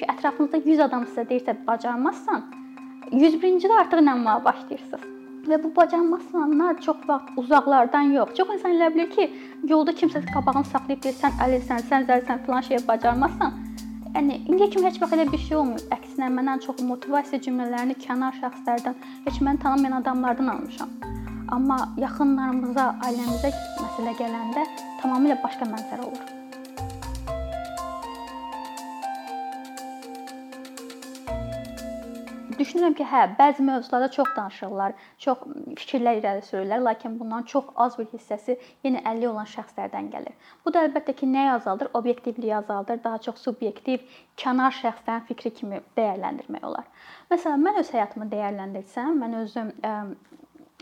ki, 0.00 0.08
ətrafınızda 0.14 0.62
100 0.64 0.82
adam 0.88 1.06
sizə 1.08 1.26
deyirsə 1.30 1.56
bacarmazsan, 1.66 2.44
101-cidə 3.12 3.80
artıq 3.84 4.02
inanmağa 4.04 4.38
başlayırsınız. 4.44 5.08
Və 5.48 5.56
bu 5.62 5.70
bacarmazsanlar 5.76 6.80
çox 6.84 6.96
vaxt 7.08 7.38
uzaqlardan 7.40 8.12
yox. 8.16 8.34
Çox 8.36 8.52
insan 8.54 8.76
elə 8.76 8.90
bilir 8.94 9.10
ki, 9.10 9.30
yolda 9.72 9.94
kimsə 10.00 10.20
qabağını 10.34 10.68
saxlayıb 10.72 11.02
deyir, 11.04 11.16
sən 11.22 11.38
əlisən, 11.46 11.86
sən 11.90 12.06
zəlisən, 12.10 12.42
filan 12.46 12.66
şeyi 12.68 12.80
bacarmazsan. 12.88 13.56
Yəni 14.14 14.40
indiyə 14.50 14.68
kimi 14.74 14.88
heç 14.88 15.00
vaxt 15.02 15.16
elə 15.16 15.26
bir 15.32 15.40
şey 15.46 15.56
olmayıb. 15.62 15.86
Əksinə 15.96 16.28
mən 16.36 16.52
ən 16.54 16.64
çox 16.66 16.82
motivasiya 16.86 17.40
cümlələrini 17.46 17.96
kənar 18.04 18.36
şəxslərdən, 18.42 18.98
heç 19.28 19.40
məni 19.46 19.62
tanımayan 19.64 20.00
adamlardan 20.00 20.52
almışam. 20.56 20.92
Amma 21.56 21.78
yaxınlarımıza, 21.98 22.90
ailəmizə 23.06 23.54
məsələ 23.78 24.18
gələndə 24.20 24.66
tamamilə 25.00 25.40
başqa 25.46 25.72
mənzərə 25.72 26.06
olur. 26.10 26.39
Düşünürəm 32.60 32.92
ki, 32.92 33.04
hə, 33.08 33.20
bəzi 33.38 33.64
mövzularda 33.64 34.10
çox 34.12 34.32
danışırlar, 34.36 34.92
çox 35.24 35.44
fikirlər 35.80 36.18
irəli 36.18 36.42
sürürlər, 36.44 36.82
lakin 36.84 37.14
bunların 37.20 37.46
çox 37.52 37.70
az 37.84 37.94
bir 37.96 38.08
hissəsi 38.10 38.56
yenə 38.84 39.00
əlli 39.08 39.28
olan 39.30 39.48
şəxslərdən 39.48 40.10
gəlir. 40.12 40.34
Bu 40.64 40.72
da 40.74 40.82
əlbəttə 40.88 41.14
ki, 41.16 41.28
nəyi 41.36 41.54
azaldır? 41.54 41.88
Obyektivliyi 42.00 42.52
azaldır, 42.58 43.00
daha 43.04 43.22
çox 43.26 43.40
subyektiv, 43.46 44.04
kənar 44.42 44.76
şəxslərin 44.76 45.24
fikri 45.30 45.54
kimi 45.56 45.80
dəyərləndirmək 45.96 46.66
olar. 46.68 46.90
Məsələn, 47.32 47.64
mən 47.64 47.80
öz 47.80 47.94
həyatımı 47.96 48.28
dəyərləndirsəm, 48.34 49.16
mən 49.24 49.38
özüm 49.40 49.72
ə, 49.80 49.94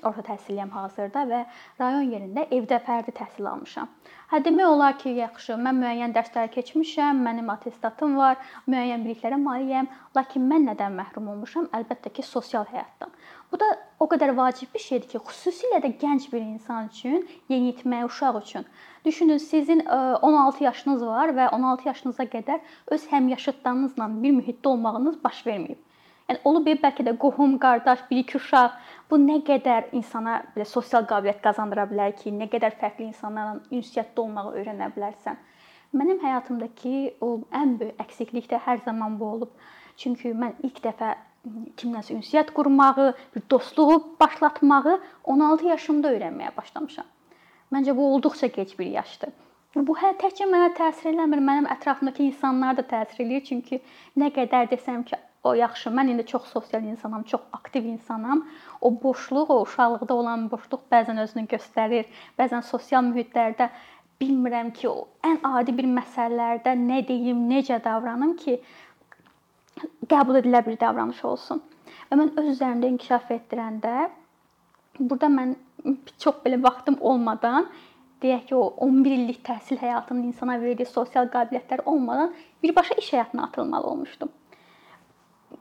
orta 0.06 0.22
təhsilliyəm 0.26 0.70
hazırda 0.74 1.24
və 1.30 1.40
rayon 1.80 2.10
yerində 2.12 2.44
evdə 2.54 2.78
fərdi 2.86 3.14
təhsil 3.16 3.48
almışam. 3.50 3.88
Hə 4.28 4.42
demək 4.44 4.68
olar 4.68 4.96
ki, 5.00 5.14
yaxşı, 5.16 5.56
mən 5.64 5.78
müəyyən 5.80 6.12
dərslər 6.12 6.50
keçmişəm, 6.52 7.22
mənim 7.24 7.48
attestatım 7.52 8.18
var, 8.20 8.36
müəyyən 8.68 9.06
biliklərə 9.06 9.38
malikəm, 9.40 9.88
lakin 10.16 10.44
mən 10.50 10.68
nədən 10.68 10.98
məhrum 10.98 11.30
olmuşam? 11.32 11.70
Əlbəttə 11.78 12.12
ki, 12.12 12.26
sosial 12.26 12.68
həyatdan. 12.68 13.14
Bu 13.48 13.60
da 13.62 13.70
o 13.98 14.08
qədər 14.12 14.34
vacib 14.36 14.74
bir 14.74 14.84
şeydir 14.84 15.08
ki, 15.14 15.22
xüsusilə 15.30 15.80
də 15.84 15.94
gənc 16.02 16.28
bir 16.32 16.44
insan 16.44 16.92
üçün, 16.92 17.24
yeniyetmə 17.48 18.04
uşaq 18.10 18.42
üçün. 18.42 18.68
Düşünün, 19.04 19.38
sizin 19.38 19.80
16 19.88 20.64
yaşınız 20.64 21.06
var 21.06 21.32
və 21.40 21.48
16 21.56 21.88
yaşınıza 21.88 22.28
qədər 22.36 22.60
öz 22.92 23.10
həmyaşıdlarınızla 23.14 24.12
bir 24.22 24.40
mühitdə 24.42 24.74
olmağınız 24.76 25.22
baş 25.24 25.46
verməyib. 25.46 25.80
Yəni 26.28 26.42
olub 26.44 26.66
bəlkə 26.68 27.04
də 27.06 27.14
qohum, 27.16 27.54
qardaş, 27.60 28.02
bir-iki 28.10 28.36
uşaq 28.36 28.74
bu 29.10 29.16
nə 29.22 29.38
qədər 29.48 29.86
insana 29.96 30.42
belə 30.54 30.66
sosial 30.68 31.06
qabiliyyət 31.08 31.40
qazandıra 31.46 31.86
bilər 31.88 32.12
ki, 32.18 32.32
nə 32.36 32.50
qədər 32.52 32.74
fərqli 32.80 33.06
insanlarla 33.08 33.62
ünsiyyətdə 33.72 34.20
olmağı 34.24 34.52
öyrənə 34.60 34.90
bilərsən. 34.96 35.38
Mənim 35.96 36.18
həyatımdakı 36.20 36.92
o 37.24 37.30
ən 37.56 37.78
böyük 37.80 38.02
əksiklik 38.04 38.50
də 38.50 38.60
hər 38.66 38.82
zaman 38.84 39.16
bu 39.20 39.30
olub. 39.38 39.54
Çünki 39.96 40.34
mən 40.36 40.58
ilk 40.68 40.82
dəfə 40.84 41.14
kimləsə 41.80 42.12
ünsiyyət 42.18 42.52
qurmağı, 42.52 43.14
bir 43.34 43.42
dostluğu 43.50 43.96
başlatmağı 44.20 44.98
16 45.24 45.66
yaşımda 45.70 46.12
öyrənməyə 46.12 46.52
başlamışam. 46.56 47.08
Məncə 47.72 47.94
bu 47.96 48.04
olduqca 48.14 48.50
gec 48.52 48.74
bir 48.78 48.90
yaşdır. 48.98 49.32
Bu 49.88 49.96
hə 49.96 50.12
təkcə 50.20 50.44
mənə 50.50 50.74
təsir 50.76 51.14
eləmir, 51.14 51.40
mənim 51.44 51.70
ətrafımdakı 51.72 52.22
insanlar 52.26 52.76
da 52.76 52.84
təsir 52.92 53.24
eləyir. 53.24 53.44
Çünki 53.48 53.80
nə 54.20 54.28
qədər 54.34 54.68
desəm 54.72 55.04
ki, 55.08 55.16
o 55.44 55.54
yaxşı, 55.54 55.90
mən 55.94 56.10
indi 56.12 56.26
çox 56.26 56.48
sosial 56.52 56.82
insanam, 56.82 57.22
çox 57.22 57.40
aktiv 57.52 57.84
insanam. 57.84 58.46
O 58.80 58.90
boşluq, 59.02 59.50
o 59.50 59.60
uşaqlıqda 59.62 60.14
olan 60.14 60.50
boşluq 60.50 60.82
bəzən 60.92 61.20
özünü 61.22 61.46
göstərir. 61.52 62.08
Bəzən 62.38 62.62
sosial 62.62 63.04
mühitlərdə 63.06 63.70
bilmirəm 64.20 64.72
ki, 64.74 64.88
o 64.88 65.08
ən 65.24 65.38
adi 65.46 65.74
bir 65.78 65.86
məsələlərdə 65.98 66.74
nə 66.78 67.02
deyim, 67.08 67.44
necə 67.50 67.78
davranım 67.84 68.34
ki, 68.36 68.58
qəbul 70.10 70.40
edilə 70.42 70.64
bir 70.66 70.78
davranış 70.80 71.24
olsun. 71.24 71.62
Və 72.10 72.18
mən 72.18 72.34
öz 72.40 72.50
üzərimdə 72.54 72.90
inkişaf 72.94 73.30
etdirəndə 73.36 74.08
burada 74.98 75.30
mən 75.30 75.54
çox 76.18 76.42
belə 76.44 76.58
vaxtım 76.62 76.98
olmadan 77.00 77.68
deyək 78.22 78.48
ki, 78.48 78.54
o 78.56 78.74
11 78.88 79.14
illik 79.14 79.44
təhsil 79.46 79.78
həyatının 79.78 80.26
insana 80.32 80.58
verdiyi 80.60 80.88
sosial 80.90 81.30
qabiliyyətlər 81.34 81.84
olmadan 81.86 82.34
birbaşa 82.62 82.98
iş 82.98 83.12
həyatına 83.12 83.46
atılmalı 83.46 83.86
olmuşdum. 83.86 84.32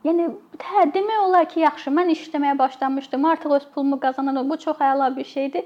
Yəni 0.03 0.27
hə, 0.69 0.83
demək 0.93 1.23
olar 1.23 1.47
ki, 1.51 1.61
yaxşı, 1.63 1.91
mən 1.95 2.11
işləməyə 2.13 2.57
başlamışdım. 2.59 3.25
Artıq 3.31 3.55
öz 3.57 3.65
pulumu 3.73 3.99
qazanıram. 3.99 4.49
Bu 4.49 4.57
çox 4.59 4.83
əla 4.83 5.09
bir 5.15 5.25
şeydir. 5.25 5.65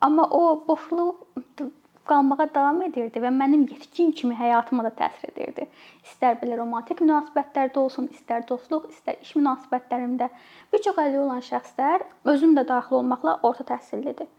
Amma 0.00 0.24
o 0.30 0.64
boşluq 0.68 1.70
qalmağa 2.10 2.46
davam 2.54 2.80
edirdi 2.82 3.20
və 3.22 3.30
mənim 3.34 3.66
yetkin 3.70 4.10
kimi 4.20 4.34
həyatıma 4.38 4.84
da 4.86 4.90
təsir 5.02 5.30
edirdi. 5.32 5.66
İstər 6.06 6.38
belə 6.40 6.56
romantik 6.58 7.02
münasibətlərdə 7.04 7.78
olsun, 7.82 8.08
istər 8.16 8.46
dostluq, 8.48 8.88
istər 8.94 9.20
iş 9.22 9.34
münasibətlərimdə 9.38 10.30
bir 10.72 10.82
çox 10.86 10.98
əlli 11.04 11.20
olan 11.20 11.44
şəxslər 11.50 12.06
özüm 12.32 12.56
də 12.58 12.66
daxil 12.72 13.00
olmaqla 13.02 13.38
orta 13.46 13.66
təhsillidir. 13.74 14.30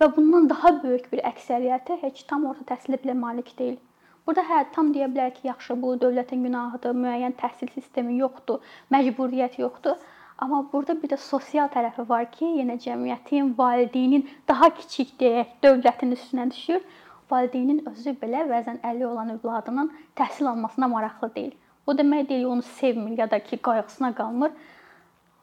Və 0.00 0.08
bundan 0.16 0.48
daha 0.48 0.76
böyük 0.82 1.10
bir 1.12 1.24
əksəriyyəti 1.32 1.98
heç 2.04 2.24
tam 2.30 2.46
orta 2.48 2.64
təhsilə 2.72 3.00
belə 3.02 3.18
malik 3.18 3.52
deyil. 3.58 3.78
Burada 4.28 4.42
hə 4.44 4.56
tam 4.74 4.90
deyə 4.92 5.06
bilər 5.08 5.30
ki, 5.32 5.46
yaxşı, 5.48 5.74
bu 5.80 5.94
dövlətin 6.00 6.42
günahıdır, 6.44 6.92
müəyyən 7.02 7.32
təhsil 7.40 7.70
sistemi 7.72 8.18
yoxdur, 8.18 8.58
məcburiyyət 8.92 9.54
yoxdur. 9.62 9.94
Amma 10.44 10.58
burada 10.72 10.94
bir 11.02 11.08
də 11.14 11.16
sosial 11.22 11.70
tərəfi 11.72 12.04
var 12.10 12.26
ki, 12.34 12.44
yenə 12.58 12.76
cəmiyyətin, 12.84 13.54
valideynin 13.56 14.26
daha 14.50 14.68
kiçik 14.76 15.14
deyək, 15.22 15.56
dövlətin 15.64 16.12
üstünə 16.18 16.44
düşür. 16.50 16.84
Valideynin 17.32 17.80
özü 17.88 18.12
belə 18.20 18.44
bəzən 18.52 18.82
əli 18.90 19.08
olan 19.08 19.32
övladının 19.38 19.88
təhsil 20.20 20.52
almasına 20.52 20.92
maraqlı 20.92 21.32
deyil. 21.34 21.56
Bu 21.86 21.96
demək 21.96 22.28
deyil, 22.28 22.44
onu 22.52 22.62
sevmir 22.62 23.18
ya 23.18 23.30
da 23.30 23.38
ki, 23.38 23.56
qayğısına 23.56 24.12
qalmır. 24.20 24.52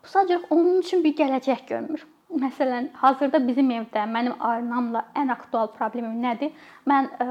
Bu 0.04 0.14
sadəcə 0.14 0.44
onun 0.50 0.78
üçün 0.86 1.02
bir 1.04 1.18
gələcək 1.24 1.66
görmür. 1.74 2.06
Məsələn, 2.46 2.94
hazırda 3.02 3.42
bizim 3.48 3.74
evdə 3.74 4.06
mənim 4.14 4.38
ailəmlə 4.38 5.08
ən 5.18 5.34
aktual 5.34 5.74
problemim 5.74 6.22
nədir? 6.22 6.54
Mən 6.86 7.10
ə, 7.18 7.28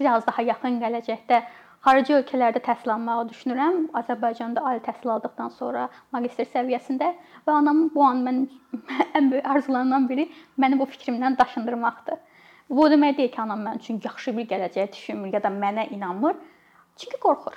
biraz 0.00 0.26
daha 0.26 0.42
yaxın 0.42 0.78
gələcəkdə 0.82 1.40
xarici 1.86 2.14
ölkələrdə 2.18 2.62
təhsil 2.64 2.92
almağı 2.94 3.28
düşünürəm. 3.30 3.78
Azərbaycanda 4.00 4.64
ali 4.70 4.82
təhsil 4.86 5.12
aldıqdan 5.14 5.52
sonra 5.58 5.88
magistr 6.14 6.48
səviyyəsində 6.54 7.12
və 7.46 7.54
anam 7.60 7.86
bu 7.94 8.04
an 8.04 8.24
mənim 8.26 8.48
ən 9.18 9.30
böyük 9.32 9.46
arzularımdan 9.54 10.08
biri 10.10 10.28
məni 10.58 10.78
bu 10.80 10.88
fikrimdən 10.92 11.38
daşındırmaqdır. 11.38 12.18
Bu 12.70 12.90
demək 12.92 13.16
deyil 13.16 13.32
ki, 13.32 13.40
anam 13.40 13.62
mənim 13.64 13.80
üçün 13.80 14.00
yaxşı 14.04 14.36
bir 14.36 14.46
gələcək 14.50 14.92
düşünmür 14.92 15.32
ya 15.32 15.42
da 15.42 15.48
mənə 15.48 15.88
inanmır. 15.94 16.36
Çünki 16.96 17.20
qorxur. 17.22 17.56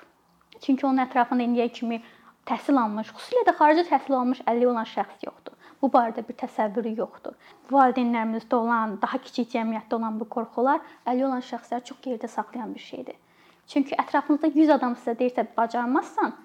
Çünki 0.61 0.85
onun 0.87 1.03
ətrafında 1.03 1.43
indiyə 1.43 1.67
kimi 1.73 1.99
təhsil 2.47 2.77
almış, 2.79 3.09
xüsusilə 3.17 3.43
də 3.49 3.55
xarici 3.57 3.83
təhsil 3.89 4.15
almış 4.15 4.41
50 4.47 4.67
olan 4.67 4.87
şəxs 4.87 5.25
yoxdur. 5.27 5.57
Bu 5.81 5.89
barədə 5.89 6.21
bir 6.27 6.37
təsəvvürü 6.37 6.93
yoxdur. 6.99 7.33
Valideynlərimizdə 7.73 8.55
olan, 8.55 8.97
daha 9.01 9.17
kiçik 9.25 9.49
cəmiyyətdə 9.53 9.97
olan 9.97 10.19
bu 10.19 10.27
qorxular 10.35 10.81
əli 11.09 11.25
olan 11.25 11.41
şəxsləri 11.45 11.87
çox 11.89 12.01
geridə 12.05 12.29
saxlayan 12.29 12.73
bir 12.75 12.85
şeydir. 12.85 13.17
Çünki 13.67 13.95
ətrafınızda 14.03 14.51
100 14.53 14.73
adam 14.77 14.93
sizə 14.99 15.15
deyirsə 15.17 15.45
bacarmazsan, 15.57 16.35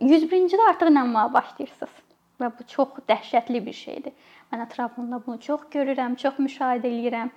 101-cidə 0.00 0.68
artıq 0.70 0.92
inanmağa 0.92 1.32
başlayırsınız. 1.34 1.96
Və 2.40 2.48
bu 2.58 2.64
çox 2.72 3.02
dəhşətli 3.08 3.60
bir 3.66 3.76
şeydir. 3.76 4.12
Mən 4.52 4.62
ətrafımda 4.64 5.18
bunu 5.26 5.40
çox 5.44 5.66
görürəm, 5.74 6.14
çox 6.22 6.38
müşahidə 6.40 6.88
edirəm. 6.88 7.32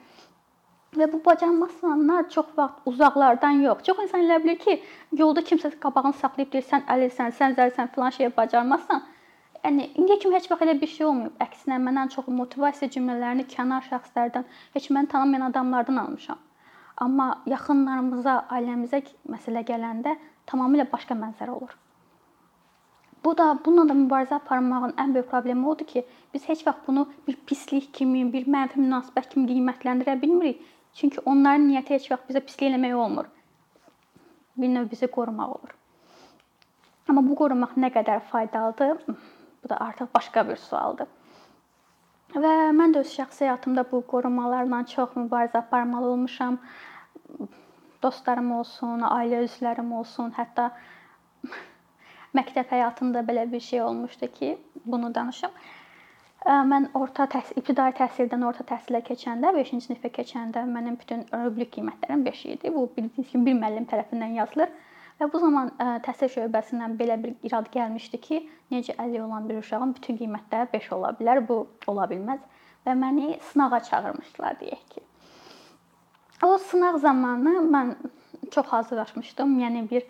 Və 0.95 1.09
bu 1.11 1.19
bacarmazsanlar 1.25 2.29
çox 2.29 2.53
vaxt 2.57 2.87
uzaqlardan 2.91 3.65
yox. 3.65 3.83
Çox 3.83 3.99
insan 4.05 4.23
elə 4.23 4.37
bilir 4.43 4.59
ki, 4.61 4.77
yolda 5.11 5.41
kimsə 5.41 5.73
qabağını 5.85 6.15
saxlayıb 6.21 6.53
deyir, 6.53 6.67
sən 6.69 6.85
əlisən, 6.95 7.35
sən 7.39 7.57
zəlisən, 7.57 7.91
filan 7.95 8.15
şeyə 8.15 8.31
bacarmazsan 8.37 9.03
yəni 9.63 9.90
indiyə 9.97 10.19
kimi 10.22 10.35
heç 10.35 10.50
vaxt 10.51 10.66
elə 10.66 10.75
bir 10.81 10.91
şey 10.91 11.06
olmayıb. 11.09 11.35
Əksinə 11.46 11.78
mən 11.84 12.00
ən 12.03 12.12
çox 12.16 12.28
motivasiya 12.40 12.90
cümlələrini 12.96 13.46
kənar 13.53 13.85
şəxslərdən, 13.90 14.47
heç 14.75 14.90
məni 14.96 15.12
tanımayan 15.13 15.47
adamlardan 15.50 16.01
almışam. 16.03 16.41
Amma 17.03 17.29
yaxınlarımıza, 17.50 18.35
ailəmizə 18.53 19.02
məsələ 19.32 19.64
gələndə 19.70 20.17
tamamilə 20.49 20.85
başqa 20.91 21.16
mənzərə 21.17 21.55
olur. 21.55 21.73
Bu 23.23 23.32
da 23.40 23.53
bununla 23.66 23.90
da 23.90 23.96
mübarizə 23.96 24.35
aparmağın 24.35 24.97
ən 24.99 25.14
böyük 25.16 25.29
problemi 25.32 25.67
odur 25.67 25.87
ki, 25.87 26.03
biz 26.34 26.47
heç 26.49 26.66
vaxt 26.67 26.87
bunu 26.87 27.05
bir 27.28 27.37
pislik 27.47 27.93
kimi, 27.93 28.26
bir 28.34 28.49
mənfi 28.55 28.82
münasibət 28.82 29.29
kimi 29.34 29.47
qiymətləndirə 29.52 30.17
bilmirik. 30.22 30.59
Çünki 30.93 31.23
onların 31.26 31.70
niyyəti 31.70 31.96
heç 31.96 32.09
vaxt 32.11 32.28
bizə 32.29 32.41
pislik 32.43 32.67
eləmək 32.70 32.97
olmur. 33.05 33.29
Bir 34.58 34.70
növ 34.76 34.91
bizi 34.91 35.08
qorumaq 35.08 35.55
olur. 35.55 35.72
Amma 37.08 37.23
bu 37.29 37.40
qorumaq 37.40 37.79
nə 37.79 37.90
qədər 37.96 38.20
faydalıdır? 38.34 38.99
Bu 39.63 39.69
da 39.69 39.77
artıq 39.77 40.07
başqa 40.15 40.47
bir 40.49 40.57
sualdır. 40.59 41.07
Və 42.33 42.53
mən 42.73 42.95
də 42.95 43.03
öz 43.05 43.11
şəxsi 43.13 43.45
həyatımda 43.45 43.83
bu 43.91 44.01
qorumalarla 44.13 44.81
çox 44.93 45.13
mübarizə 45.15 45.59
aparmalı 45.59 46.07
olmuşam. 46.15 46.57
Dostlarım 48.03 48.51
olsun, 48.51 49.05
ailə 49.07 49.43
üzvlərim 49.45 49.91
olsun, 49.99 50.33
hətta 50.37 50.71
məktəb 52.39 52.73
həyatımda 52.73 53.21
belə 53.29 53.45
bir 53.51 53.59
şey 53.59 53.81
olmuşdu 53.81 54.27
ki, 54.39 54.57
bunu 54.85 55.15
danışım. 55.15 55.51
Mən 56.71 56.89
orta 56.99 57.23
təhsil, 57.31 57.61
ibtidai 57.61 57.93
təhsildən 57.95 58.41
orta 58.43 58.65
təhsilə 58.67 58.99
keçəndə, 59.07 59.53
5-ci 59.55 59.79
sinifə 59.85 60.09
keçəndə 60.17 60.65
mənim 60.67 60.97
bütün 60.99 61.21
rubrik 61.45 61.71
qiymətlərim 61.77 62.25
5 62.25 62.45
idi. 62.55 62.73
Bu 62.73 62.89
bildiyiniz 62.97 63.29
kimi 63.31 63.45
bir 63.45 63.61
müəllim 63.61 63.87
tərəfindən 63.93 64.35
yazılır 64.41 64.73
Və 65.19 65.29
bu 65.31 65.39
zaman 65.39 65.71
təhsil 66.05 66.31
şöbəsindən 66.33 66.97
belə 66.99 67.19
bir 67.23 67.35
irad 67.47 67.69
gəlmişdi 67.73 68.19
ki, 68.21 68.41
necə 68.71 68.95
əlli 68.99 69.21
olan 69.21 69.47
bir 69.49 69.61
uşağın 69.61 69.93
bütün 69.99 70.17
qiymətləri 70.21 70.71
5 70.73 70.91
ola 70.97 71.13
bilər, 71.19 71.43
bu 71.47 71.67
ola 71.87 72.07
bilməz 72.09 72.41
və 72.87 72.95
məni 72.99 73.37
sınağa 73.51 73.79
çağırmışdılar 73.89 74.59
deyək 74.61 74.83
ki. 74.95 75.05
O 76.43 76.57
sınaq 76.57 76.99
zamanı 76.99 77.53
mən 77.75 77.95
çox 78.51 78.65
hazırlaşmışdım. 78.67 79.59
Yəni 79.59 79.89
bir 79.89 80.03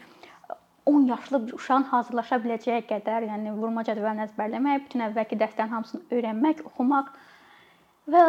10 0.86 1.06
yaşlı 1.08 1.48
bir 1.48 1.54
uşağın 1.54 1.84
hazırlaşa 1.92 2.40
biləcəyi 2.44 2.84
qədər, 2.90 3.28
yəni 3.30 3.54
vurma 3.56 3.84
cədvəlini 3.88 4.26
əzbərləmək, 4.28 4.84
bütün 4.88 5.06
əvvəlki 5.08 5.40
dərslərin 5.40 5.72
hamısını 5.72 6.02
öyrənmək, 6.12 6.66
oxumaq 6.72 7.14
və 8.16 8.24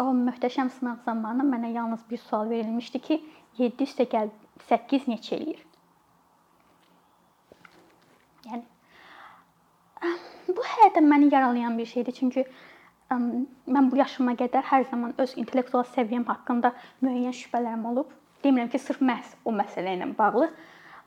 o 0.00 0.10
möhtəşəm 0.16 0.72
sınaq 0.76 1.04
zamanı 1.04 1.46
mənə 1.48 1.72
yalnız 1.72 2.04
bir 2.10 2.18
sual 2.18 2.50
verilmişdi 2.50 2.98
ki, 3.06 3.20
7 3.58 3.86
üstə 3.86 4.08
gəl 4.10 4.28
8 4.68 5.08
neçə 5.12 5.38
eləyir? 5.38 5.64
Yəni 8.50 8.64
bu 10.56 10.64
həyatda 10.66 11.02
məni 11.04 11.32
yaralayan 11.34 11.78
bir 11.78 11.86
şeydir. 11.86 12.12
Çünki 12.12 12.44
mən 13.10 13.90
bu 13.90 13.98
yaşıma 13.98 14.36
qədər 14.38 14.66
hər 14.70 14.84
zaman 14.90 15.14
öz 15.18 15.32
intellektual 15.36 15.86
səviyyəm 15.96 16.26
haqqında 16.28 16.72
müəyyən 17.02 17.34
şübhələrim 17.34 17.86
olub. 17.92 18.12
Demirəm 18.44 18.70
ki, 18.72 18.78
sırf 18.78 19.00
məhz 19.04 19.34
o 19.44 19.52
məsələ 19.52 19.96
ilə 19.98 20.06
bağlı, 20.18 20.46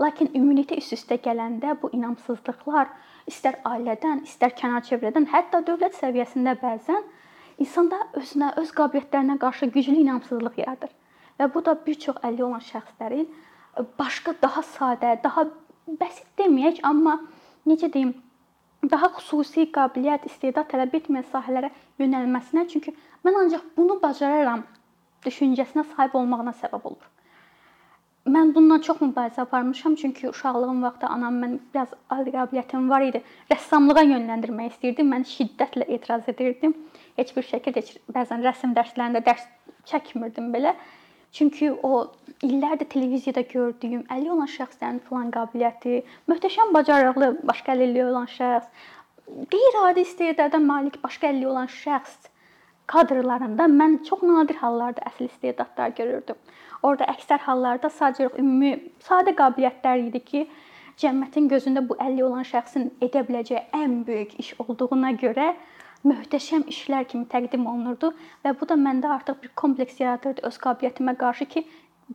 lakin 0.01 0.29
ümumilikdə 0.35 0.77
üst-üstə 0.81 1.17
gələndə 1.23 1.77
bu 1.81 1.89
inamsızlıqlar 1.95 2.91
istər 3.29 3.57
ailədən, 3.65 4.25
istər 4.27 4.53
kənar 4.59 4.83
çevrədən, 4.89 5.29
hətta 5.31 5.63
dövlət 5.65 5.97
səviyyəsində 5.97 6.57
bəzən 6.61 7.07
insanda 7.63 8.01
özünə, 8.19 8.51
öz 8.61 8.69
qabiliyyətlərinə 8.77 9.39
qarşı 9.41 9.71
güclü 9.73 9.95
inamsızlıq 10.03 10.59
yaradır. 10.61 10.91
Və 11.39 11.49
bu 11.53 11.63
da 11.65 11.73
bir 11.85 11.97
çox 12.05 12.19
əlli 12.27 12.43
olan 12.45 12.61
şəxslərin 12.61 13.25
başqa 13.97 14.35
daha 14.41 14.61
sadə, 14.75 15.15
daha 15.23 15.47
bəsit 15.87 16.27
deməyək, 16.37 16.83
amma 16.85 17.17
necə 17.65 17.89
deyim, 17.93 18.13
daha 18.91 19.09
xüsusi 19.17 19.67
qabiliyyət, 19.75 20.27
istedad 20.29 20.67
tələb 20.71 20.95
etməyən 20.99 21.25
sahələrə 21.31 21.71
yönəlməsinə, 22.01 22.67
çünki 22.71 22.93
mən 23.23 23.39
ancaq 23.45 23.65
bunu 23.77 23.99
bacararam 24.03 24.63
düşüncəsinə 25.25 25.85
sahib 25.95 26.15
olmağına 26.19 26.55
səbəb 26.61 26.87
olur. 26.91 27.09
Mən 28.33 28.53
bundan 28.55 28.79
çox 28.79 29.01
mübarizə 29.01 29.41
aparmışam, 29.43 29.95
çünki 29.99 30.29
uşaqlığım 30.29 30.83
vaxtı 30.83 31.07
anam 31.11 31.41
mən 31.43 31.57
biraz 31.73 31.89
ali 32.09 32.31
qabiliyyətim 32.31 32.89
var 32.89 33.03
idi. 33.03 33.19
Rəssamlığa 33.51 34.03
yönləndirmək 34.13 34.69
istirdi. 34.71 35.03
Mən 35.03 35.25
şiddətlə 35.27 35.89
etiraz 35.91 36.29
edirdim. 36.31 36.75
Heç 37.19 37.33
bir 37.35 37.43
şəkildə 37.49 37.83
heç 37.83 37.97
bəzən 38.15 38.45
rəsm 38.47 38.75
dərslərində 38.77 39.23
dərs 39.27 39.43
çəkmirdim 39.91 40.53
belə. 40.55 40.71
Çünki 41.35 41.71
o 41.71 42.13
illərdir 42.47 42.89
televiziyada 42.95 43.41
gördüyüm 43.53 44.03
50 44.11 44.31
olan 44.35 44.49
şəxslərin 44.55 44.99
filan 45.07 45.31
qabiliyyəti, 45.35 46.01
möhtəşəm 46.31 46.73
bacarıqlı 46.75 47.29
başqa 47.49 47.75
50 47.79 48.05
olan 48.09 48.27
şəxs, 48.35 48.67
qeyri-adi 49.53 50.05
istedada 50.07 50.59
malik 50.59 50.99
başqa 51.03 51.27
50 51.27 51.47
olan 51.47 51.71
şəxs 51.71 52.29
kadrlarında 52.93 53.67
mən 53.71 54.01
çox 54.09 54.23
nadir 54.27 54.59
hallarda 54.61 55.05
əsl 55.09 55.29
istedadlar 55.29 55.95
görürdüm. 55.99 56.39
Orda 56.83 57.07
əksər 57.15 57.39
hallarda 57.47 57.89
sadəcə 57.99 58.33
ümumi 58.39 58.73
sadə 59.07 59.31
qabiliyyətlər 59.39 60.07
idi 60.09 60.23
ki, 60.31 60.41
cəmiyyətin 60.99 61.47
gözündə 61.53 61.85
bu 61.89 61.95
50 61.99 62.25
olan 62.27 62.49
şəxsin 62.49 62.91
edə 63.07 63.23
biləcəyi 63.29 63.63
ən 63.83 64.01
böyük 64.07 64.35
iş 64.43 64.53
olduğuna 64.59 65.13
görə 65.23 65.53
möhtəşəm 66.03 66.67
işlər 66.73 67.07
kimi 67.07 67.25
təqdim 67.31 67.63
olunurdu 67.71 68.11
və 68.43 68.51
bu 68.59 68.67
da 68.69 68.75
məndə 68.75 69.13
artıq 69.15 69.39
bir 69.43 69.53
kompleks 69.61 70.01
yaradırdı 70.03 70.43
öz 70.49 70.57
qabiliyyətimə 70.65 71.15
qarşı 71.23 71.47
ki, 71.53 71.63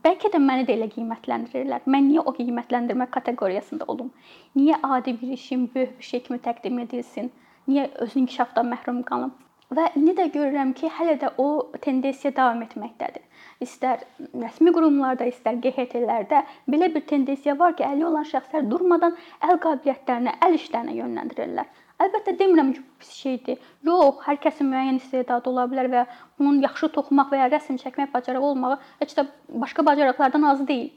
bəlkə 0.05 0.29
də 0.33 0.39
məni 0.43 0.65
də 0.67 0.75
elə 0.77 0.87
qiymətləndirirlər. 0.93 1.85
Mən 1.93 2.07
niyə 2.11 2.23
o 2.29 2.33
qiymətləndirmə 2.37 3.09
kateqoriyasında 3.15 3.87
olum? 3.93 4.11
Niyə 4.55 4.79
adi 4.83 5.15
bir 5.21 5.35
işim 5.37 5.69
böyük 5.75 5.97
bir 5.99 6.09
şey 6.11 6.23
kimi 6.23 6.39
təqdim 6.47 6.79
edilsin? 6.85 7.31
Niyə 7.67 7.89
öz 8.05 8.15
inkişafdan 8.21 8.69
məhrum 8.73 9.03
qalım? 9.11 9.33
Və 9.77 9.83
indi 9.97 10.15
də 10.17 10.25
görürəm 10.33 10.71
ki, 10.77 10.89
hələ 10.97 11.15
də 11.21 11.27
o 11.37 11.47
tendensiya 11.81 12.31
davam 12.37 12.63
etməkdədir. 12.65 13.25
İstər 13.61 14.01
rəsmi 14.43 14.73
qurumlarda, 14.73 15.27
istər 15.29 15.59
QHT-lərdə 15.65 16.39
belə 16.73 16.89
bir 16.95 17.05
tendensiya 17.11 17.53
var 17.59 17.75
ki, 17.77 17.85
əlli 17.85 18.07
olan 18.07 18.25
şəxslər 18.31 18.65
durmadan 18.71 19.17
əl 19.45 19.61
qabiliyyətlərinə, 19.65 20.39
əl 20.47 20.57
işlərinə 20.57 20.97
yönləndirirlər. 20.97 21.69
Əlbəttə 21.99 22.31
demirəm 22.39 22.69
ki, 22.71 22.81
pis 23.01 23.09
şeydir. 23.11 23.57
Yox, 23.83 24.21
hər 24.23 24.37
kəsin 24.39 24.69
müəyyən 24.71 25.01
istedadı 25.01 25.49
ola 25.51 25.65
bilər 25.67 25.89
və 25.91 26.03
bunun 26.39 26.61
yaxşı 26.63 26.87
toxumaq 26.95 27.33
və 27.33 27.41
ya 27.41 27.49
rəsm 27.51 27.75
çəkmək 27.81 28.13
bacarığı 28.13 28.45
olmağı 28.49 28.77
heç 29.01 29.17
də 29.17 29.25
başqa 29.63 29.83
bacarıqlardan 29.85 30.47
az 30.51 30.61
deyil. 30.69 30.93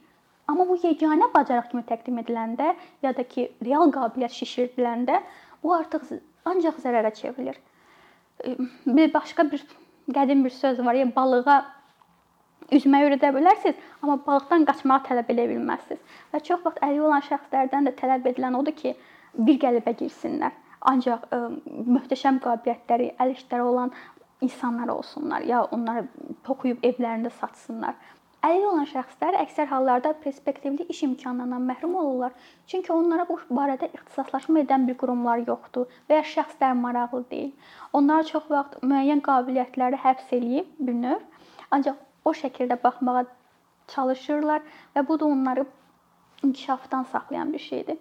Amma 0.46 0.68
bu 0.68 0.76
yeganə 0.84 1.26
bacarıq 1.34 1.72
kimi 1.72 1.82
təqdim 1.90 2.22
ediləndə 2.22 2.76
ya 3.02 3.12
da 3.18 3.26
ki, 3.34 3.48
real 3.66 3.90
qabiliyyət 3.96 4.38
şişirdiləndə 4.38 5.18
bu 5.64 5.74
artıq 5.74 6.06
ancaq 6.46 6.78
zərərə 6.86 7.14
çevrilir. 7.18 7.58
Bir 8.86 9.12
başqa 9.14 9.50
bir 9.50 9.66
qədim 10.14 10.46
bir 10.46 10.54
söz 10.54 10.78
var, 10.86 10.94
ya 10.94 11.10
balığa 11.16 11.60
üzməyi 12.70 13.10
öyrədə 13.10 13.34
bilərsiniz, 13.34 13.74
amma 14.02 14.20
balıqdan 14.26 14.70
qaçmağı 14.70 15.08
tələb 15.10 15.34
edə 15.34 15.50
bilməzsiniz. 15.50 15.98
Və 16.30 16.46
çox 16.46 16.62
vaxt 16.62 16.82
əli 16.86 17.02
olan 17.02 17.26
şəxslərdən 17.26 17.90
də 17.90 17.98
tələb 17.98 18.30
edilən 18.30 18.54
odur 18.62 18.78
ki, 18.78 18.94
bir 19.34 19.58
qəlibə 19.58 19.98
girsinlər 19.98 20.61
ancaq 20.90 21.28
ə, 21.30 21.38
möhtəşəm 21.96 22.40
qabiliyyətləri, 22.44 23.12
əl 23.22 23.36
işləri 23.36 23.66
olan 23.66 23.92
insanlar 24.42 24.90
olsunlar, 24.90 25.44
ya 25.46 25.62
onları 25.70 26.06
toxuyub 26.46 26.82
evlərində 26.82 27.30
satsınlar. 27.38 27.94
Əlil 28.42 28.64
olan 28.72 28.88
şəxslər 28.90 29.36
əksər 29.38 29.68
hallarda 29.70 30.10
perspektivli 30.24 30.88
iş 30.90 31.04
imkanlarından 31.06 31.62
məhrum 31.62 31.92
olurlar. 31.94 32.32
Çünki 32.66 32.90
onlara 32.92 33.22
bu 33.28 33.36
barədə 33.54 33.86
ixtisaslaşma 33.94 34.64
edən 34.64 34.88
bir 34.88 34.96
qurumlar 34.98 35.44
yoxdur 35.46 35.86
və 36.08 36.18
ya 36.18 36.24
şəxslər 36.32 36.74
maraqlı 36.80 37.22
deyil. 37.30 37.52
Onlar 37.92 38.26
çox 38.26 38.50
vaxt 38.50 38.82
müəyyən 38.82 39.22
qabiliyyətləri 39.28 40.02
həbs 40.02 40.34
eləyib 40.38 40.74
bir 40.88 40.98
növ, 41.04 41.22
ancaq 41.70 42.02
o 42.24 42.34
şəkildə 42.42 42.80
baxmağa 42.82 43.24
çalışırlar 43.94 44.66
və 44.96 45.06
bu 45.08 45.20
da 45.20 45.30
onları 45.30 45.66
inkişafdan 46.42 47.06
saxlayan 47.14 47.52
bir 47.52 47.58
şeydir. 47.58 47.98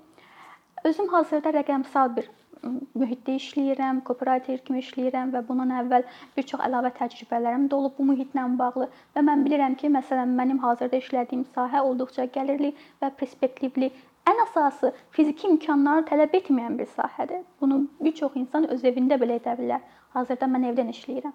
Özüm 0.84 1.08
hazırda 1.08 1.54
rəqəmsal 1.62 2.16
bir 2.16 2.32
mühitdə 2.64 3.36
işləyirəm, 3.40 4.02
kooperativ 4.08 4.62
kimi 4.68 4.82
işləyirəm 4.84 5.32
və 5.36 5.42
bundan 5.48 5.72
əvvəl 5.80 6.06
bir 6.36 6.48
çox 6.52 6.62
əlavə 6.68 6.92
təcrübələrim 7.00 7.68
də 7.72 7.78
olub 7.78 7.98
bu 7.98 8.06
mühitlə 8.12 8.46
bağlı 8.60 8.88
və 9.16 9.24
mən 9.30 9.46
bilirəm 9.48 9.76
ki, 9.82 9.90
məsələn, 9.96 10.36
mənim 10.40 10.62
hazırda 10.66 11.00
işlədiyim 11.02 11.46
sahə 11.56 11.82
olduqca 11.90 12.28
gəlirli 12.38 12.74
və 13.02 13.12
perspektivli, 13.22 13.92
ən 14.30 14.44
əsası 14.46 14.94
fiziki 15.18 15.50
imkanları 15.50 16.06
tələb 16.12 16.36
etməyən 16.42 16.78
bir 16.82 16.90
sahədir. 16.98 17.42
Bunu 17.62 17.82
bir 18.00 18.14
çox 18.20 18.38
insan 18.44 18.70
öz 18.76 18.84
evində 18.92 19.18
belə 19.22 19.40
edə 19.42 19.58
bilər. 19.60 19.82
Hazırda 20.18 20.50
mən 20.56 20.70
evdən 20.72 20.92
işləyirəm. 20.94 21.34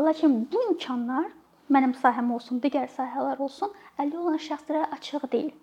Lakin 0.00 0.42
bu 0.52 0.64
imkanlar 0.70 1.30
mənim 1.72 1.94
sahəm 2.02 2.34
olsun, 2.34 2.60
digər 2.64 2.90
sahələr 2.92 3.40
olsun, 3.44 3.72
əldə 3.98 4.20
olan 4.20 4.38
şəxslərə 4.48 4.90
açıq 4.98 5.24
deyil. 5.32 5.56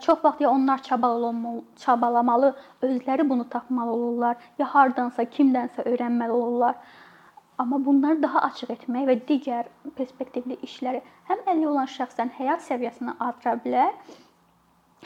Çox 0.00 0.24
vaxt 0.24 0.40
ya 0.40 0.50
onlar 0.50 0.82
çabalamalı, 1.76 2.56
özləri 2.82 3.28
bunu 3.28 3.48
tapmalı 3.48 3.90
olurlar, 3.90 4.36
ya 4.58 4.66
hardansa, 4.74 5.24
kimdənsə 5.24 5.86
öyrənməli 5.88 6.30
olurlar. 6.30 6.74
Amma 7.58 7.78
bunları 7.84 8.22
daha 8.22 8.42
açıq 8.48 8.74
etmək 8.74 9.06
və 9.08 9.16
digər 9.30 9.70
perspektivli 9.96 10.58
işləri 10.66 11.00
həm 11.30 11.40
əlli 11.54 11.66
olan 11.70 11.88
şəxsən 11.88 12.34
həyat 12.36 12.64
səviyyəsini 12.68 13.16
artıra 13.20 13.54
bilər, 13.64 13.92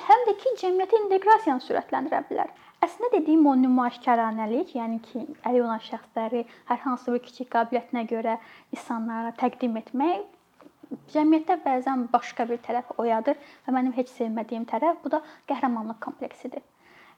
həm 0.09 0.27
də 0.29 0.35
ki, 0.43 0.55
cəmiyyətə 0.63 1.03
inteqrasiyanı 1.05 1.63
sürətləndirə 1.63 2.25
bilər. 2.31 2.51
Əslində 2.83 3.13
dediyim 3.21 3.47
o 3.47 3.55
nümayişkaranəlik, 3.61 4.75
yəni 4.81 4.99
ki, 5.05 5.27
əlli 5.47 5.63
olan 5.63 5.83
şəxsləri 5.87 6.43
hər 6.73 6.83
hansı 6.89 7.15
bir 7.15 7.23
kiçik 7.29 7.53
qabiliyyətinə 7.55 8.03
görə 8.11 8.39
insanlara 8.75 9.31
təqdim 9.43 9.79
etmək 9.83 10.27
Cəmiyyətdə 11.13 11.57
bəzən 11.65 12.07
başqa 12.13 12.47
bir 12.51 12.61
tərəf 12.67 12.93
oyadır 13.03 13.39
və 13.67 13.75
mənim 13.75 13.95
heç 13.97 14.13
sevmədiyim 14.15 14.67
tərəf 14.71 15.03
bu 15.05 15.11
da 15.15 15.23
qəhrəmanlıq 15.51 15.99
kompleksidir. 16.05 16.63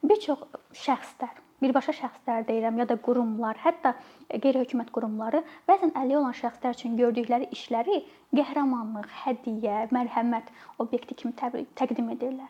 Bir 0.02 0.20
çox 0.22 0.44
şəxslər, 0.78 1.34
birbaşa 1.62 1.92
şəxslər 2.00 2.46
deyirəm 2.48 2.78
ya 2.78 2.86
da 2.88 2.96
qurumlar, 3.02 3.58
hətta 3.64 3.94
qeyri-hökumət 4.30 4.92
qurumları 4.94 5.42
bəzən 5.68 5.92
əlli 5.98 6.16
olan 6.20 6.36
şəxslər 6.38 6.78
üçün 6.78 6.94
gördükləri 7.00 7.50
işləri 7.56 7.98
qəhrəmanlıq, 8.38 9.10
hədiyyə, 9.24 9.88
mərhəmət 9.96 10.52
obyekti 10.78 11.18
kimi 11.18 11.34
təqdim 11.40 12.14
edirlər. 12.14 12.48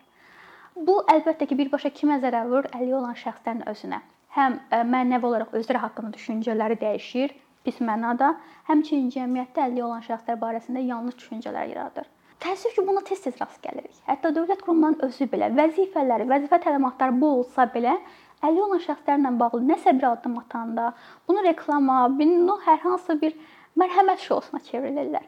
Bu 0.75 1.01
əlbəttə 1.11 1.49
ki, 1.49 1.57
birbaşa 1.59 1.89
kimə 1.91 2.19
zərər 2.23 2.47
vurur? 2.47 2.69
Əlli 2.77 2.93
olan 2.95 3.17
şəxslərin 3.17 3.65
özünə. 3.67 3.99
Həm 4.37 4.59
mənəvi 4.93 5.25
olaraq 5.25 5.55
özləri 5.57 5.81
haqqında 5.81 6.13
düşüncələri 6.15 6.77
dəyişir, 6.79 7.33
pis 7.65 7.81
mənada, 7.83 8.35
həmçinin 8.69 9.11
cəmiyyətdə 9.13 9.65
əlilliyi 9.65 9.85
olan 9.85 10.05
şəxslər 10.05 10.39
barəsində 10.41 10.83
yanlış 10.85 11.17
düşüncələr 11.19 11.69
yaradır. 11.73 12.07
Təəssüf 12.39 12.75
ki, 12.75 12.85
buna 12.87 13.01
tez-tez 13.07 13.35
rast 13.41 13.59
gəlirik. 13.63 13.95
Hətta 14.07 14.31
dövlət 14.35 14.61
qurumlarının 14.63 15.09
özü 15.09 15.27
belə 15.31 15.49
vəzifələri, 15.57 16.27
vəzifə 16.29 16.61
təlimatları 16.63 17.17
bu 17.19 17.31
olsa 17.41 17.65
belə, 17.73 17.97
əlilliyi 18.39 18.63
olan 18.63 18.83
şəxslərlə 18.85 19.33
bağlı 19.41 19.59
nəsə 19.73 19.95
bir 19.97 20.07
addım 20.13 20.37
atanda, 20.39 20.93
bunu 21.27 21.43
reklama, 21.43 22.05
bunu 22.21 22.55
hər 22.63 22.79
hansı 22.85 23.17
bir 23.19 23.35
mərhəmət 23.79 24.23
şousuna 24.23 24.63
çevirirlər. 24.69 25.27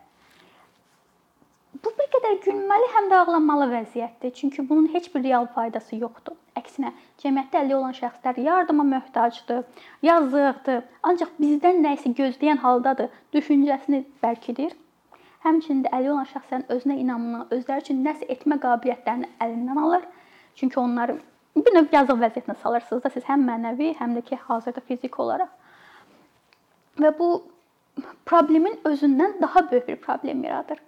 Bu 1.84 1.92
bir 2.00 2.08
qədər 2.32 2.44
gülməli, 2.46 2.88
həm 2.96 3.08
də 3.12 3.18
ağlamalı 3.22 3.66
vəziyyətdir. 3.72 4.32
Çünki 4.34 4.64
bunun 4.70 4.88
heç 4.94 5.14
bir 5.14 5.24
real 5.24 5.48
faydası 5.52 5.96
yoxdur. 5.96 6.36
Əksinə, 6.56 6.92
cəmiyyətdə 7.20 7.60
əlli 7.64 7.76
olan 7.76 7.94
şəxslər 7.96 8.40
yardıma 8.40 8.84
möhtacdır, 8.84 9.64
yazıqdır, 10.02 10.84
ancaq 11.04 11.32
bizdən 11.40 11.82
nə 11.84 11.96
isə 11.98 12.12
gözləyən 12.16 12.62
haldadır 12.64 13.10
düşüncəsini 13.34 14.04
bərkidir. 14.24 14.76
Həmçinin 15.44 15.84
də 15.84 15.92
əlli 15.98 16.12
olan 16.14 16.30
şəxslərin 16.30 16.68
özünə 16.72 16.98
inamını, 17.02 17.48
özləri 17.52 17.84
üçün 17.84 18.04
nəsə 18.06 18.28
etmə 18.30 18.60
qabiliyyətlərini 18.64 19.32
əlindən 19.42 19.82
alır. 19.82 20.06
Çünki 20.56 20.80
onları 20.80 21.18
bir 21.56 21.76
növ 21.76 21.90
yazıq 21.92 22.22
vəziyyətinə 22.22 22.56
salırsınız 22.62 23.04
da 23.04 23.10
siz 23.10 23.26
həm 23.28 23.44
mənəvi, 23.50 23.96
həm 24.00 24.16
də 24.20 24.24
ki, 24.30 24.40
hazırda 24.48 24.84
fiziki 24.88 25.22
olaraq. 25.22 25.52
Və 27.02 27.12
bu 27.18 27.34
problemin 28.26 28.80
özündən 28.86 29.42
daha 29.42 29.72
böyük 29.72 29.88
bir 29.88 29.96
problem 29.96 30.44
yaradır. 30.44 30.80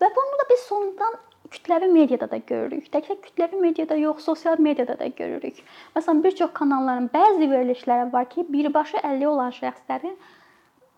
Və 0.00 0.08
bunu 0.16 0.40
da 0.40 0.44
biz 0.50 0.64
sonradan 0.68 1.14
kütləvi 1.50 1.88
mediada 1.92 2.28
da 2.30 2.38
görürük. 2.50 2.88
Təkcə 2.92 3.16
kütləvi 3.24 3.60
mediada 3.60 3.96
yox, 3.96 4.24
sosial 4.28 4.60
mediada 4.60 4.98
da 4.98 5.06
görürük. 5.20 5.62
Məsələn, 5.96 6.22
bir 6.24 6.36
çox 6.40 6.52
kanalların 6.58 7.08
bəzi 7.14 7.48
verilişləri 7.50 8.12
var 8.12 8.28
ki, 8.30 8.46
birbaşa 8.48 9.00
50 9.04 9.28
olan 9.32 9.54
şəxslərin 9.56 10.16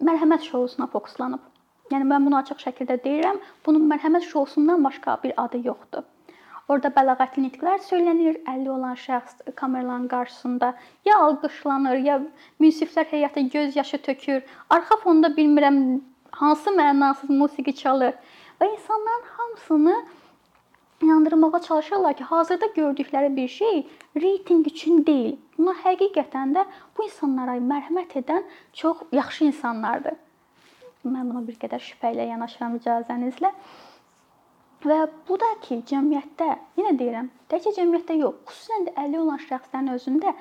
mərhəmət 0.09 0.49
şousuna 0.51 0.89
fokuslanıb. 0.93 1.45
Yəni 1.93 2.05
mən 2.11 2.27
bunu 2.29 2.41
açıq 2.41 2.61
şəkildə 2.67 2.99
deyirəm, 3.05 3.39
bunun 3.67 3.87
mərhəmət 3.93 4.27
şousundan 4.29 4.85
başqa 4.85 5.19
bir 5.23 5.33
adı 5.45 5.63
yoxdur. 5.67 6.05
Orada 6.69 6.91
bəlağətli 6.93 7.47
nitqlər 7.47 7.79
söylənir, 7.87 8.43
50 8.45 8.71
olan 8.71 8.99
şəxs 9.01 9.47
kameraların 9.57 10.09
qarşısında 10.09 10.75
ya 11.09 11.17
alqışlanır, 11.29 12.03
ya 12.05 12.19
münsiflər 12.61 13.09
heyəti 13.13 13.47
göz 13.55 13.77
yaşı 13.77 14.03
tökür. 14.03 14.43
Arxa 14.71 14.99
fonda 15.05 15.31
bilmirəm 15.39 15.79
hansı 16.31 16.71
mənasız 16.71 17.33
musiqi 17.33 17.75
çalır 17.75 18.13
və 18.61 18.71
insanların 18.75 19.27
hamısını 19.37 19.97
inandırmağa 21.03 21.61
çalışırlar 21.63 22.17
ki, 22.17 22.25
hazırda 22.25 22.67
gördükləri 22.67 23.37
bir 23.37 23.49
şey 23.49 23.87
reytinq 24.17 24.67
üçün 24.67 25.07
deyil. 25.07 25.37
Bunlar 25.59 25.77
həqiqətən 25.85 26.55
də 26.57 26.65
bu 26.97 27.05
insanlara 27.05 27.59
mərhəmət 27.63 28.17
edən 28.23 28.43
çox 28.73 29.05
yaxşı 29.13 29.45
insanlardır. 29.45 30.17
Mən 31.07 31.31
buna 31.31 31.45
bir 31.47 31.59
qədər 31.63 31.83
şübhə 31.83 32.13
ilə 32.15 32.27
yanaşıram 32.33 32.77
icazənizlə. 32.81 33.53
Və 34.85 34.99
bu 35.29 35.39
da 35.39 35.49
ki, 35.63 35.81
cəmiyyətdə, 35.91 36.49
yenə 36.79 36.93
deyirəm, 36.99 37.31
təkcə 37.51 37.73
cəmiyyətdə 37.79 38.19
yox, 38.21 38.37
xüsusən 38.51 38.87
də 38.87 38.95
50 39.07 39.23
olan 39.25 39.41
şəxslərin 39.47 39.91
özündə 39.95 40.35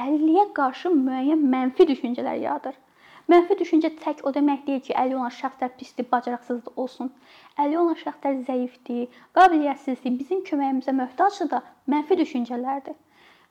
50-yə 0.00 0.46
qarşı 0.56 0.92
müəyyən 0.92 1.44
mənfi 1.52 1.88
düşüncələr 1.88 2.40
yaradır. 2.40 2.78
Mənfi 3.32 3.56
düşüncə 3.56 3.88
tək 4.02 4.20
o 4.28 4.32
demək 4.36 4.66
deyil 4.66 4.82
ki, 4.84 4.92
50 4.92 5.16
olan 5.16 5.32
şəxslər 5.32 5.70
pisdir, 5.78 6.06
bacarıqsızdır 6.10 6.76
olsun. 6.82 7.10
50 7.58 7.78
olan 7.80 7.96
şəxslər 8.02 8.42
zəifdir, 8.48 9.06
qabiliyyətsizdir, 9.38 10.18
bizim 10.18 10.42
köməyimizə 10.44 10.92
möhtacdır 10.98 11.50
da 11.54 11.62
mənfi 11.88 12.18
düşüncələrdir. 12.20 12.96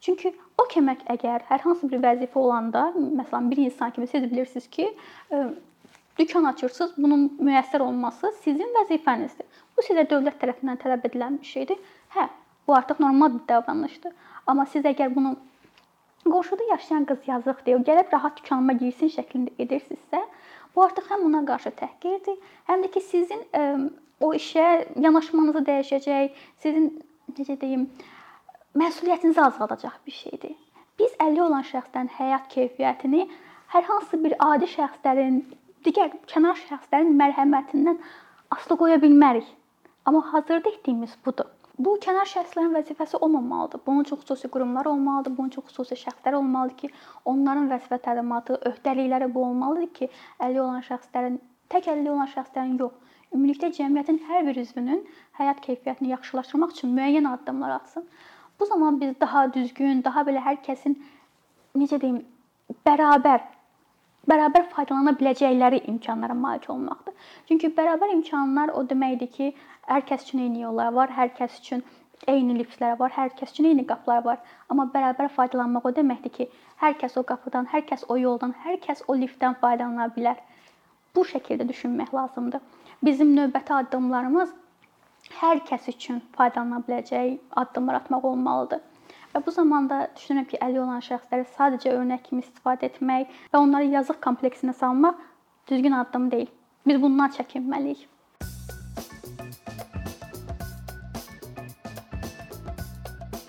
Çünki 0.03 0.33
o 0.59 0.65
kömək 0.69 1.05
əgər 1.15 1.45
hər 1.49 1.63
hansı 1.63 1.89
bir 1.89 2.01
vəzifə 2.03 2.39
olanda, 2.39 2.89
məsələn, 2.97 3.49
bir 3.51 3.61
insan 3.65 3.93
kimi 3.95 4.07
siz 4.11 4.25
bilirsiniz 4.31 4.67
ki, 4.69 4.89
dükan 6.19 6.45
açırsınız, 6.51 6.93
bunun 6.97 7.29
müəssər 7.39 7.81
olması 7.81 8.33
sizin 8.43 8.69
vəzifənizdir. 8.77 9.47
Bu 9.77 9.85
sizə 9.87 10.05
dövlət 10.09 10.37
tərəfindən 10.43 10.81
tələb 10.83 11.07
edilən 11.09 11.39
bir 11.39 11.49
şeydir. 11.49 11.79
Hə, 12.13 12.27
bu 12.67 12.75
artıq 12.75 12.99
normal 12.99 13.33
bir 13.33 13.47
davranışdır. 13.49 14.13
Amma 14.47 14.65
siz 14.69 14.85
əgər 14.85 15.15
bunu 15.15 15.37
qonşuda 16.31 16.63
yaşayan 16.71 17.05
qız 17.05 17.27
yazıqdır, 17.27 17.83
gəlib 17.89 18.13
rahat 18.13 18.37
dükanıma 18.39 18.73
girsin 18.79 19.11
şəklində 19.11 19.53
edirsinizsə, 19.59 20.21
bu 20.75 20.83
artıq 20.83 21.09
həm 21.11 21.25
ona 21.27 21.43
qarşı 21.45 21.73
təhqirdir, 21.79 22.37
həm 22.69 22.83
də 22.85 22.91
ki 22.93 23.01
sizin 23.11 23.41
ə, 23.53 23.63
o 24.23 24.33
işə 24.37 24.67
yanaşmanızı 25.05 25.63
dəyişəcək, 25.69 26.43
sizin 26.63 26.91
necə 27.37 27.59
deyim, 27.61 27.87
məsuliyyətinizi 28.79 29.41
azaldacaq 29.41 29.97
bir 30.07 30.15
şeydir. 30.19 30.55
Biz 30.99 31.17
50 31.25 31.41
olan 31.41 31.65
şəxslərin 31.67 32.11
həyat 32.19 32.47
keyfiyyətini 32.53 33.27
hər 33.73 33.89
hansı 33.89 34.19
bir 34.23 34.37
adi 34.45 34.69
şəxslərin, 34.75 35.41
digər 35.85 36.13
kənar 36.31 36.59
şəxslərin 36.69 37.15
mərhəmətindən 37.19 37.99
asılı 38.55 38.77
qoya 38.83 39.01
bilmərik. 39.01 39.47
Amma 40.05 40.21
hazırda 40.33 40.69
etdiyimiz 40.69 41.17
budur. 41.25 41.52
Bu 41.81 41.95
kənar 42.05 42.29
şəxslərin 42.29 42.75
vəzifəsi 42.77 43.17
olmamalıdır. 43.25 43.81
Bunun 43.87 44.03
üçün 44.05 44.19
xüsusi 44.21 44.47
qurumlar 44.55 44.85
olmalıdır, 44.85 45.33
bunun 45.37 45.49
üçün 45.49 45.63
xüsusi 45.69 45.95
şəxslər 46.03 46.35
olmalıdır 46.37 46.75
ki, 46.77 46.89
onların 47.25 47.71
vəzifə 47.71 47.97
təlimatı, 48.07 48.59
öhdəlikləri 48.69 49.33
bu 49.33 49.45
olmalıdır 49.45 49.87
ki, 49.95 50.09
50 50.39 50.61
olan 50.61 50.85
şəxslərin, 50.89 51.39
tək 51.73 51.89
50 51.95 52.11
olan 52.11 52.29
şəxslərin 52.35 52.77
yox, 52.83 52.93
ümumilikdə 53.33 53.71
cəmiyyətin 53.79 54.21
hər 54.27 54.45
bir 54.49 54.61
üzvünün 54.61 55.01
həyat 55.39 55.65
keyfiyyətini 55.65 56.13
yaxşılaşdırmaq 56.13 56.77
üçün 56.77 56.93
müəyyən 56.99 57.29
addımlar 57.31 57.75
atsın. 57.79 58.05
Bu 58.59 58.65
zaman 58.65 59.01
biz 59.01 59.19
daha 59.19 59.47
düzgün, 59.53 60.03
daha 60.03 60.21
belə 60.29 60.45
hər 60.45 60.61
kəsin 60.67 60.99
necə 61.75 62.01
deyim, 62.01 62.21
bərabər 62.85 63.41
bərabər 64.29 64.69
faydalana 64.71 65.13
biləcəkləri 65.19 65.81
imkanlara 65.91 66.35
malik 66.37 66.69
olmaqdır. 66.73 67.15
Çünki 67.47 67.69
bərabər 67.77 68.13
imkanlar 68.15 68.71
o 68.77 68.83
deməkdir 68.91 69.31
ki, 69.35 69.49
hər 69.89 70.05
kəs 70.07 70.27
üçün 70.27 70.45
eyni 70.45 70.63
yollar 70.63 70.93
var, 70.95 71.11
hər 71.17 71.33
kəs 71.39 71.59
üçün 71.59 71.83
eyni 72.31 72.55
liftlər 72.59 72.95
var, 72.99 73.11
hər 73.17 73.33
kəs 73.39 73.51
üçün 73.55 73.67
eyni 73.71 73.85
qapılar 73.89 74.23
var. 74.27 74.39
Amma 74.69 74.87
bərabər 74.93 75.31
faydalanmaq 75.37 75.89
o 75.89 75.93
deməkdir 75.97 76.35
ki, 76.37 76.49
hər 76.83 76.95
kəs 77.01 77.17
o 77.19 77.25
qapıdan, 77.33 77.67
hər 77.73 77.83
kəs 77.89 78.07
o 78.07 78.17
yoldan, 78.19 78.55
hər 78.63 78.79
kəs 78.85 79.03
o 79.07 79.17
liftdən 79.19 79.59
faydalana 79.63 80.07
bilər. 80.15 80.39
Bu 81.15 81.27
şəkildə 81.29 81.67
düşünmək 81.69 82.15
lazımdır. 82.15 82.63
Bizim 83.03 83.35
növbəti 83.35 83.75
addımlarımız 83.75 84.55
hər 85.41 85.61
kəs 85.67 85.91
üçün 85.91 86.23
faydalana 86.37 86.79
biləcək 86.87 87.37
addımlar 87.59 87.99
atmaq 88.01 88.31
olmalıdır. 88.31 88.81
Və 89.33 89.41
bu 89.45 89.51
zamanda 89.51 89.99
düşünürəm 90.15 90.45
ki, 90.49 90.59
əli 90.61 90.79
olan 90.79 91.01
şəxsləri 91.01 91.45
sadəcə 91.57 91.93
örnək 91.97 92.27
kimi 92.27 92.43
istifadə 92.45 92.89
etmək 92.91 93.31
və 93.53 93.61
onları 93.65 93.89
yazıq 93.97 94.19
kompleksinə 94.25 94.75
salmaq 94.77 95.21
düzgün 95.71 95.97
addım 95.99 96.31
deyil. 96.31 96.51
Biz 96.87 97.01
bundan 97.01 97.33
çəkinməliyik. 97.37 98.12